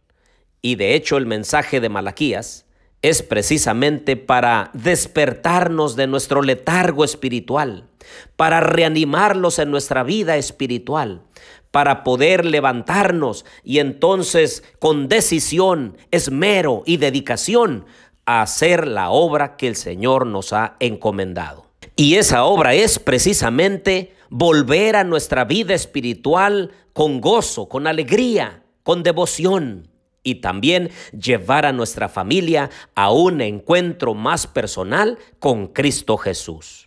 Y 0.63 0.77
de 0.77 0.95
hecho 0.95 1.19
el 1.19 1.27
mensaje 1.27 1.81
de 1.81 1.91
Malaquías 1.91 2.65
es 3.03 3.23
precisamente 3.23 4.17
para 4.17 4.71
despertarnos 4.73 5.95
de 5.95 6.07
nuestro 6.07 6.41
letargo 6.41 7.05
espiritual, 7.05 7.88
para 8.37 8.61
reanimarlos 8.61 9.59
en 9.59 9.71
nuestra 9.71 10.03
vida 10.03 10.37
espiritual, 10.37 11.23
para 11.71 12.05
poder 12.05 12.45
levantarnos 12.45 13.45
y 13.65 13.79
entonces 13.79 14.63
con 14.79 15.09
decisión, 15.09 15.97
esmero 16.11 16.83
y 16.87 16.97
dedicación 16.97 17.85
hacer 18.29 18.87
la 18.87 19.11
obra 19.11 19.57
que 19.57 19.69
el 19.69 19.77
Señor 19.77 20.27
nos 20.27 20.53
ha 20.53 20.77
encomendado. 20.81 21.67
Y 21.97 22.17
esa 22.17 22.45
obra 22.45 22.75
es 22.75 22.99
precisamente 22.99 24.15
volver 24.29 24.97
a 24.97 25.05
nuestra 25.05 25.45
vida 25.45 25.75
espiritual 25.75 26.73
con 26.93 27.21
gozo, 27.21 27.69
con 27.69 27.87
alegría, 27.87 28.63
con 28.83 29.03
devoción 29.03 29.89
y 30.23 30.37
también 30.37 30.91
llevar 31.19 31.65
a 31.65 31.73
nuestra 31.73 32.09
familia 32.09 32.71
a 32.95 33.11
un 33.11 33.41
encuentro 33.41 34.15
más 34.15 34.47
personal 34.47 35.19
con 35.39 35.69
Cristo 35.69 36.19
Jesús. 36.19 36.87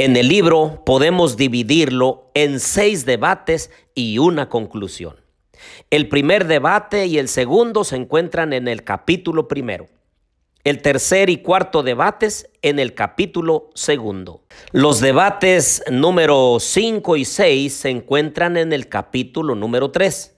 En 0.00 0.16
el 0.16 0.28
libro 0.28 0.82
podemos 0.86 1.36
dividirlo 1.36 2.30
en 2.32 2.58
seis 2.58 3.04
debates 3.04 3.70
y 3.94 4.16
una 4.16 4.48
conclusión. 4.48 5.16
El 5.90 6.08
primer 6.08 6.46
debate 6.46 7.04
y 7.04 7.18
el 7.18 7.28
segundo 7.28 7.84
se 7.84 7.96
encuentran 7.96 8.54
en 8.54 8.66
el 8.66 8.82
capítulo 8.82 9.46
primero. 9.46 9.88
El 10.64 10.80
tercer 10.80 11.28
y 11.28 11.42
cuarto 11.42 11.82
debates 11.82 12.48
en 12.62 12.78
el 12.78 12.94
capítulo 12.94 13.68
segundo. 13.74 14.46
Los 14.72 15.00
debates 15.00 15.84
número 15.90 16.56
5 16.58 17.18
y 17.18 17.26
6 17.26 17.70
se 17.70 17.90
encuentran 17.90 18.56
en 18.56 18.72
el 18.72 18.88
capítulo 18.88 19.54
número 19.54 19.90
3. 19.90 20.34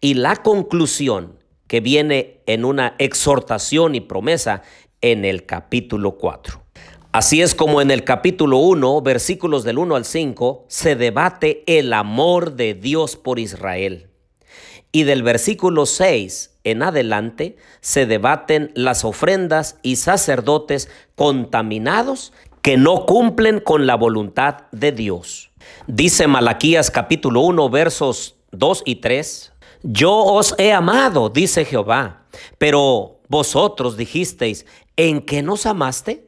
Y 0.00 0.14
la 0.14 0.36
conclusión, 0.36 1.38
que 1.66 1.80
viene 1.80 2.40
en 2.46 2.64
una 2.64 2.94
exhortación 2.98 3.94
y 3.94 4.00
promesa, 4.00 4.62
en 5.02 5.26
el 5.26 5.44
capítulo 5.44 6.16
4. 6.16 6.65
Así 7.16 7.40
es 7.40 7.54
como 7.54 7.80
en 7.80 7.90
el 7.90 8.04
capítulo 8.04 8.58
1, 8.58 9.00
versículos 9.00 9.64
del 9.64 9.78
1 9.78 9.96
al 9.96 10.04
5, 10.04 10.66
se 10.68 10.96
debate 10.96 11.64
el 11.66 11.94
amor 11.94 12.56
de 12.56 12.74
Dios 12.74 13.16
por 13.16 13.38
Israel. 13.38 14.10
Y 14.92 15.04
del 15.04 15.22
versículo 15.22 15.86
6 15.86 16.58
en 16.64 16.82
adelante 16.82 17.56
se 17.80 18.04
debaten 18.04 18.70
las 18.74 19.02
ofrendas 19.02 19.78
y 19.82 19.96
sacerdotes 19.96 20.90
contaminados 21.14 22.34
que 22.60 22.76
no 22.76 23.06
cumplen 23.06 23.60
con 23.60 23.86
la 23.86 23.94
voluntad 23.94 24.64
de 24.70 24.92
Dios. 24.92 25.50
Dice 25.86 26.26
Malaquías 26.26 26.90
capítulo 26.90 27.40
1 27.40 27.70
versos 27.70 28.36
2 28.50 28.82
y 28.84 28.96
3, 28.96 29.54
Yo 29.84 30.14
os 30.14 30.54
he 30.58 30.70
amado, 30.70 31.30
dice 31.30 31.64
Jehová, 31.64 32.26
pero 32.58 33.20
vosotros 33.28 33.96
dijisteis, 33.96 34.66
¿en 34.98 35.22
qué 35.22 35.42
nos 35.42 35.64
amaste? 35.64 36.25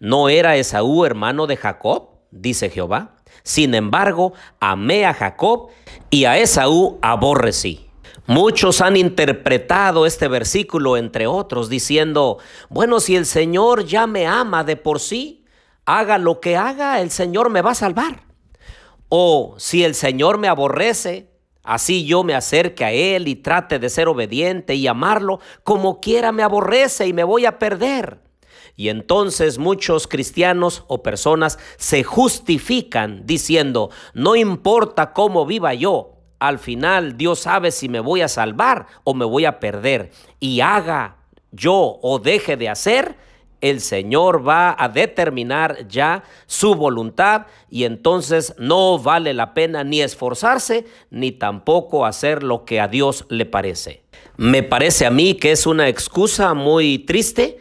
¿No 0.00 0.30
era 0.30 0.56
Esaú 0.56 1.04
hermano 1.04 1.46
de 1.46 1.58
Jacob? 1.58 2.08
dice 2.30 2.70
Jehová. 2.70 3.16
Sin 3.42 3.74
embargo, 3.74 4.32
amé 4.58 5.04
a 5.04 5.12
Jacob 5.12 5.68
y 6.08 6.24
a 6.24 6.38
Esaú 6.38 6.98
aborrecí. 7.02 7.90
Muchos 8.26 8.80
han 8.80 8.96
interpretado 8.96 10.06
este 10.06 10.26
versículo, 10.26 10.96
entre 10.96 11.26
otros, 11.26 11.68
diciendo, 11.68 12.38
bueno, 12.70 12.98
si 13.00 13.14
el 13.14 13.26
Señor 13.26 13.84
ya 13.84 14.06
me 14.06 14.26
ama 14.26 14.64
de 14.64 14.76
por 14.76 15.00
sí, 15.00 15.44
haga 15.84 16.16
lo 16.16 16.40
que 16.40 16.56
haga, 16.56 17.02
el 17.02 17.10
Señor 17.10 17.50
me 17.50 17.60
va 17.60 17.72
a 17.72 17.74
salvar. 17.74 18.22
O 19.10 19.54
si 19.58 19.84
el 19.84 19.94
Señor 19.94 20.38
me 20.38 20.48
aborrece, 20.48 21.28
así 21.62 22.06
yo 22.06 22.24
me 22.24 22.34
acerque 22.34 22.86
a 22.86 22.92
Él 22.92 23.28
y 23.28 23.36
trate 23.36 23.78
de 23.78 23.90
ser 23.90 24.08
obediente 24.08 24.76
y 24.76 24.86
amarlo, 24.86 25.40
como 25.62 26.00
quiera 26.00 26.32
me 26.32 26.42
aborrece 26.42 27.06
y 27.06 27.12
me 27.12 27.24
voy 27.24 27.44
a 27.44 27.58
perder. 27.58 28.29
Y 28.76 28.88
entonces 28.88 29.58
muchos 29.58 30.06
cristianos 30.06 30.84
o 30.88 31.02
personas 31.02 31.58
se 31.76 32.02
justifican 32.02 33.26
diciendo, 33.26 33.90
no 34.14 34.36
importa 34.36 35.12
cómo 35.12 35.46
viva 35.46 35.74
yo, 35.74 36.16
al 36.40 36.58
final 36.58 37.16
Dios 37.16 37.40
sabe 37.40 37.70
si 37.70 37.88
me 37.88 38.00
voy 38.00 38.22
a 38.22 38.28
salvar 38.28 38.86
o 39.04 39.14
me 39.14 39.24
voy 39.24 39.44
a 39.44 39.60
perder. 39.60 40.10
Y 40.40 40.60
haga 40.60 41.18
yo 41.52 41.98
o 42.02 42.18
deje 42.18 42.56
de 42.56 42.68
hacer, 42.68 43.16
el 43.60 43.80
Señor 43.80 44.46
va 44.46 44.74
a 44.78 44.88
determinar 44.88 45.86
ya 45.86 46.24
su 46.46 46.74
voluntad 46.74 47.46
y 47.68 47.84
entonces 47.84 48.54
no 48.58 48.98
vale 48.98 49.34
la 49.34 49.52
pena 49.52 49.84
ni 49.84 50.00
esforzarse 50.00 50.86
ni 51.10 51.32
tampoco 51.32 52.06
hacer 52.06 52.42
lo 52.42 52.64
que 52.64 52.80
a 52.80 52.88
Dios 52.88 53.26
le 53.28 53.44
parece. 53.44 54.02
Me 54.36 54.62
parece 54.62 55.04
a 55.04 55.10
mí 55.10 55.34
que 55.34 55.52
es 55.52 55.66
una 55.66 55.88
excusa 55.88 56.54
muy 56.54 57.00
triste 57.00 57.58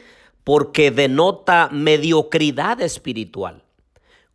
porque 0.50 0.90
denota 0.90 1.70
mediocridad 1.72 2.82
espiritual. 2.82 3.62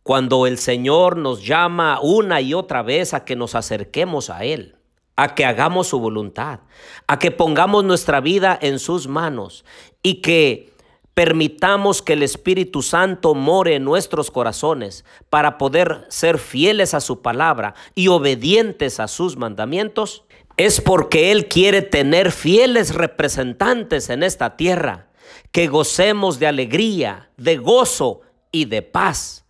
Cuando 0.01 0.47
el 0.47 0.57
Señor 0.57 1.17
nos 1.17 1.45
llama 1.45 1.99
una 2.01 2.39
y 2.39 2.53
otra 2.53 2.83
vez 2.83 3.13
a 3.13 3.25
que 3.25 3.35
nos 3.35 3.53
acerquemos 3.53 4.29
a 4.29 4.45
Él, 4.45 4.77
a 5.17 5.35
que 5.35 5.43
hagamos 5.43 5.87
su 5.87 5.99
voluntad, 5.99 6.61
a 7.05 7.19
que 7.19 7.31
pongamos 7.31 7.83
nuestra 7.83 8.21
vida 8.21 8.57
en 8.61 8.79
sus 8.79 9.09
manos 9.09 9.65
y 10.03 10.21
que 10.21 10.71
permitamos 11.13 12.01
que 12.01 12.13
el 12.13 12.23
Espíritu 12.23 12.81
Santo 12.81 13.35
more 13.35 13.75
en 13.75 13.83
nuestros 13.83 14.31
corazones 14.31 15.03
para 15.29 15.57
poder 15.57 16.05
ser 16.07 16.37
fieles 16.37 16.93
a 16.93 17.01
su 17.01 17.21
palabra 17.21 17.75
y 17.93 18.07
obedientes 18.07 19.01
a 19.01 19.09
sus 19.09 19.35
mandamientos, 19.35 20.23
es 20.55 20.79
porque 20.79 21.33
Él 21.33 21.49
quiere 21.49 21.81
tener 21.81 22.31
fieles 22.31 22.95
representantes 22.95 24.09
en 24.09 24.23
esta 24.23 24.55
tierra, 24.55 25.09
que 25.51 25.67
gocemos 25.67 26.39
de 26.39 26.47
alegría, 26.47 27.29
de 27.37 27.57
gozo 27.57 28.21
y 28.51 28.65
de 28.65 28.81
paz 28.81 29.45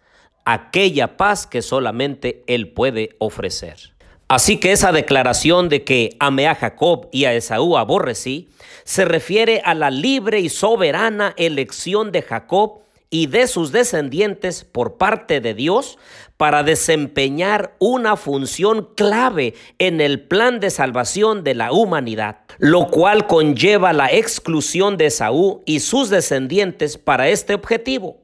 aquella 0.45 1.17
paz 1.17 1.47
que 1.47 1.61
solamente 1.61 2.43
Él 2.47 2.69
puede 2.69 3.15
ofrecer. 3.17 3.93
Así 4.27 4.57
que 4.57 4.71
esa 4.71 4.91
declaración 4.91 5.69
de 5.69 5.83
que 5.83 6.15
amé 6.19 6.47
a 6.47 6.55
Jacob 6.55 7.09
y 7.11 7.25
a 7.25 7.33
Esaú 7.33 7.77
aborrecí, 7.77 8.49
se 8.83 9.05
refiere 9.05 9.61
a 9.65 9.73
la 9.73 9.91
libre 9.91 10.39
y 10.39 10.49
soberana 10.49 11.33
elección 11.37 12.11
de 12.11 12.21
Jacob 12.21 12.81
y 13.09 13.27
de 13.27 13.47
sus 13.47 13.71
descendientes 13.71 14.63
por 14.63 14.97
parte 14.97 15.41
de 15.41 15.53
Dios 15.53 15.97
para 16.37 16.63
desempeñar 16.63 17.75
una 17.79 18.17
función 18.17 18.89
clave 18.95 19.53
en 19.79 20.01
el 20.01 20.21
plan 20.21 20.59
de 20.59 20.69
salvación 20.69 21.43
de 21.43 21.55
la 21.55 21.71
humanidad, 21.71 22.39
lo 22.57 22.87
cual 22.87 23.27
conlleva 23.27 23.93
la 23.93 24.11
exclusión 24.11 24.97
de 24.97 25.07
Esaú 25.07 25.63
y 25.65 25.79
sus 25.79 26.09
descendientes 26.09 26.97
para 26.97 27.29
este 27.29 27.53
objetivo. 27.53 28.17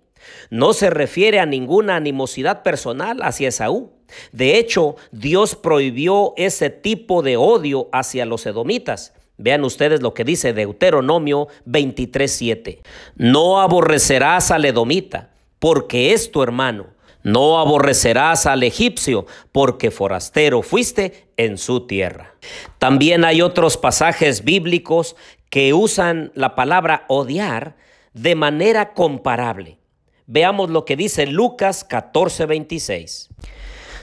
No 0.50 0.74
se 0.74 0.90
refiere 0.90 1.40
a 1.40 1.46
ninguna 1.46 1.96
animosidad 1.96 2.64
personal 2.64 3.22
hacia 3.24 3.50
Esaú. 3.50 3.92
De 4.32 4.58
hecho, 4.58 4.98
Dios 5.12 5.56
prohibió 5.56 6.34
ese 6.36 6.70
tipo 6.70 7.22
de 7.22 7.38
odio 7.38 7.90
hacia 7.94 8.26
los 8.26 8.46
edomitas. 8.46 9.14
Vean 9.42 9.64
ustedes 9.64 10.02
lo 10.02 10.14
que 10.14 10.24
dice 10.24 10.54
Deuteronomio 10.54 11.48
23:7. 11.66 12.82
No 13.16 13.60
aborrecerás 13.60 14.52
al 14.52 14.66
edomita, 14.66 15.32
porque 15.60 16.14
es 16.14 16.32
tu 16.32 16.44
hermano. 16.44 16.88
No 17.24 17.60
aborrecerás 17.60 18.46
al 18.46 18.64
egipcio, 18.64 19.26
porque 19.52 19.92
forastero 19.92 20.62
fuiste 20.62 21.28
en 21.38 21.58
su 21.58 21.86
tierra. 21.88 22.36
También 22.80 23.26
hay 23.26 23.42
otros 23.42 23.78
pasajes 23.78 24.44
bíblicos 24.44 25.16
que 25.50 25.74
usan 25.74 26.32
la 26.34 26.56
palabra 26.56 27.06
odiar 27.10 27.76
de 28.14 28.36
manera 28.36 28.94
comparable. 28.94 29.78
Veamos 30.26 30.70
lo 30.70 30.86
que 30.86 30.96
dice 30.96 31.28
Lucas 31.28 31.86
14:26. 31.88 33.30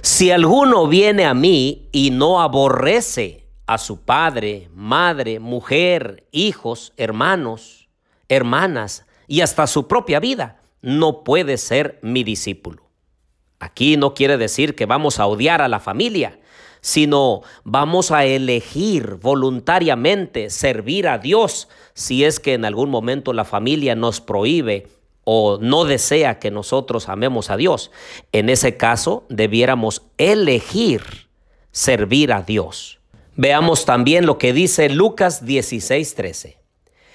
Si 0.01 0.31
alguno 0.31 0.87
viene 0.87 1.24
a 1.24 1.35
mí 1.35 1.88
y 1.90 2.11
no 2.11 2.40
aborrece 2.40 3.48
a 3.68 3.76
su 3.76 4.00
padre, 4.00 4.70
madre, 4.74 5.40
mujer, 5.40 6.26
hijos, 6.33 6.94
hermanos, 6.96 7.88
hermanas 8.28 9.07
y 9.26 9.42
hasta 9.42 9.66
su 9.66 9.87
propia 9.87 10.20
vida, 10.20 10.61
no 10.81 11.22
puede 11.22 11.59
ser 11.59 11.98
mi 12.00 12.24
discípulo. 12.24 12.83
Aquí 13.59 13.98
no 13.98 14.14
quiere 14.14 14.38
decir 14.38 14.74
que 14.74 14.87
vamos 14.87 15.20
a 15.20 15.26
odiar 15.26 15.61
a 15.61 15.68
la 15.68 15.81
familia, 15.81 16.40
sino 16.81 17.42
vamos 17.62 18.11
a 18.11 18.24
elegir 18.24 19.16
voluntariamente 19.16 20.48
servir 20.48 21.07
a 21.07 21.18
Dios 21.18 21.68
si 21.92 22.24
es 22.24 22.40
que 22.40 22.54
en 22.54 22.64
algún 22.64 22.88
momento 22.88 23.35
la 23.35 23.44
familia 23.44 23.94
nos 23.94 24.22
prohíbe 24.22 24.88
o 25.24 25.59
no 25.61 25.85
desea 25.85 26.38
que 26.38 26.50
nosotros 26.50 27.11
amemos 27.11 27.50
a 27.50 27.59
Dios. 27.59 27.90
En 28.33 28.48
ese 28.48 28.78
caso, 28.78 29.26
debiéramos 29.28 30.02
elegir 30.16 31.02
servir 31.70 32.33
a 32.33 32.40
Dios. 32.40 32.98
Veamos 33.38 33.85
también 33.85 34.27
lo 34.27 34.37
que 34.37 34.53
dice 34.53 34.88
Lucas 34.88 35.44
16:13. 35.44 36.59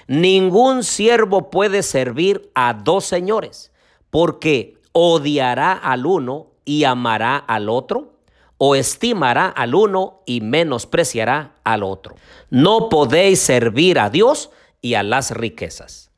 Ningún 0.07 0.85
siervo 0.85 1.49
puede 1.49 1.83
servir 1.83 2.49
a 2.55 2.73
dos 2.73 3.03
señores, 3.03 3.73
porque 4.09 4.77
odiará 4.93 5.73
al 5.73 6.05
uno 6.05 6.53
y 6.63 6.85
amará 6.85 7.35
al 7.35 7.67
otro, 7.67 8.13
o 8.57 8.73
estimará 8.75 9.49
al 9.49 9.75
uno 9.75 10.21
y 10.25 10.39
menospreciará 10.39 11.55
al 11.65 11.83
otro. 11.83 12.15
No 12.49 12.87
podéis 12.87 13.41
servir 13.41 13.99
a 13.99 14.09
Dios 14.09 14.49
y 14.81 14.93
a 14.93 15.03
las 15.03 15.31
riquezas. 15.31 16.09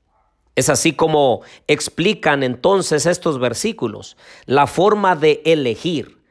Es 0.54 0.70
así 0.70 0.94
como 0.94 1.42
explican 1.66 2.44
entonces 2.44 3.08
estos 3.08 3.40
versículos, 3.40 4.18
la 4.46 4.68
forma 4.68 5.16
de 5.16 5.42
elegir. 5.46 6.22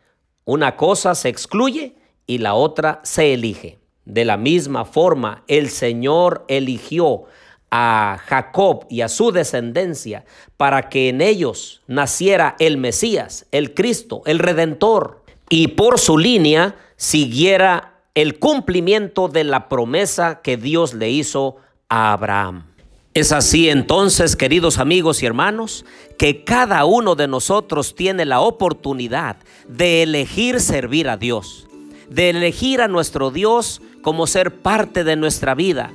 Una 0.45 0.77
cosa 0.77 1.17
se 1.17 1.29
excluye 1.29 1.97
y 2.27 2.39
la 2.39 2.55
otra 2.55 3.01
se 3.05 3.35
elige. 3.35 3.79
De 4.05 4.25
la 4.25 4.37
misma 4.37 4.85
forma, 4.85 5.45
el 5.49 5.71
Señor 5.71 6.45
eligió 6.49 7.25
a 7.71 8.19
Jacob 8.27 8.87
y 8.89 9.01
a 9.01 9.09
su 9.09 9.33
descendencia 9.33 10.25
para 10.57 10.89
que 10.89 11.09
en 11.09 11.21
ellos 11.21 11.83
naciera 11.87 12.55
el 12.59 12.77
Mesías, 12.77 13.47
el 13.51 13.75
Cristo, 13.75 14.23
el 14.27 14.39
Redentor, 14.39 15.25
y 15.49 15.69
por 15.69 15.99
su 15.99 16.19
línea 16.19 16.77
siguiera 16.97 18.01
el 18.15 18.39
cumplimiento 18.39 19.29
de 19.29 19.45
la 19.45 19.69
promesa 19.69 20.41
que 20.41 20.57
Dios 20.57 20.95
le 20.95 21.11
hizo 21.11 21.57
a 21.89 22.13
Abraham. 22.13 22.67
Es 23.15 23.33
así 23.33 23.69
entonces, 23.69 24.35
queridos 24.35 24.79
amigos 24.79 25.23
y 25.23 25.27
hermanos, 25.27 25.85
que 26.19 26.43
cada 26.45 26.85
uno 26.85 27.15
de 27.15 27.29
nosotros 27.29 27.95
tiene 27.95 28.25
la 28.25 28.41
oportunidad 28.41 29.37
de 29.69 30.03
elegir 30.03 30.61
servir 30.61 31.09
a 31.09 31.17
Dios, 31.17 31.69
de 32.11 32.31
elegir 32.31 32.81
a 32.81 32.89
nuestro 32.89 33.31
Dios 33.31 33.81
como 34.03 34.27
ser 34.27 34.55
parte 34.55 35.05
de 35.05 35.17
nuestra 35.17 35.55
vida, 35.55 35.93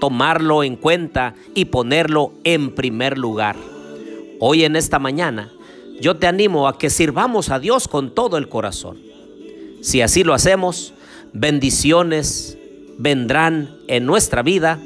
tomarlo 0.00 0.62
en 0.62 0.76
cuenta 0.76 1.34
y 1.54 1.66
ponerlo 1.66 2.32
en 2.44 2.74
primer 2.74 3.18
lugar. 3.18 3.56
Hoy 4.40 4.64
en 4.64 4.76
esta 4.76 4.98
mañana, 4.98 5.52
yo 6.00 6.16
te 6.16 6.26
animo 6.26 6.68
a 6.68 6.78
que 6.78 6.90
sirvamos 6.90 7.50
a 7.50 7.58
Dios 7.58 7.88
con 7.88 8.14
todo 8.14 8.36
el 8.36 8.48
corazón. 8.48 8.98
Si 9.80 10.00
así 10.00 10.24
lo 10.24 10.34
hacemos, 10.34 10.94
bendiciones 11.32 12.58
vendrán 12.98 13.76
en 13.88 14.06
nuestra 14.06 14.42
vida 14.42 14.78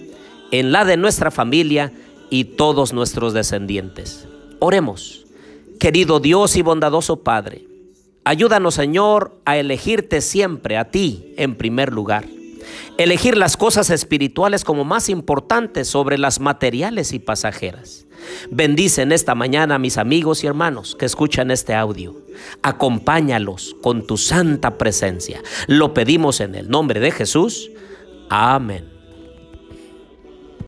en 0.50 0.72
la 0.72 0.84
de 0.84 0.96
nuestra 0.96 1.30
familia 1.30 1.92
y 2.30 2.44
todos 2.44 2.92
nuestros 2.92 3.32
descendientes. 3.32 4.26
Oremos, 4.58 5.26
querido 5.78 6.20
Dios 6.20 6.56
y 6.56 6.62
bondadoso 6.62 7.22
Padre, 7.22 7.66
ayúdanos 8.28 8.74
Señor 8.74 9.40
a 9.46 9.56
elegirte 9.56 10.20
siempre 10.20 10.76
a 10.76 10.90
ti 10.90 11.32
en 11.38 11.54
primer 11.54 11.92
lugar. 11.92 12.26
Elegir 12.98 13.38
las 13.38 13.56
cosas 13.56 13.88
espirituales 13.88 14.64
como 14.64 14.84
más 14.84 15.08
importantes 15.08 15.88
sobre 15.88 16.18
las 16.18 16.38
materiales 16.38 17.14
y 17.14 17.20
pasajeras. 17.20 18.06
Bendice 18.50 19.02
en 19.02 19.12
esta 19.12 19.34
mañana 19.34 19.76
a 19.76 19.78
mis 19.78 19.96
amigos 19.96 20.44
y 20.44 20.46
hermanos 20.46 20.94
que 20.94 21.06
escuchan 21.06 21.50
este 21.50 21.74
audio. 21.74 22.16
Acompáñalos 22.62 23.76
con 23.82 24.06
tu 24.06 24.18
santa 24.18 24.76
presencia. 24.76 25.40
Lo 25.66 25.94
pedimos 25.94 26.40
en 26.40 26.54
el 26.54 26.68
nombre 26.68 27.00
de 27.00 27.12
Jesús. 27.12 27.70
Amén. 28.28 28.97